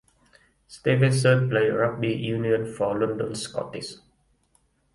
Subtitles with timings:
[0.67, 3.97] Stevenson played rugby union for London Scottish.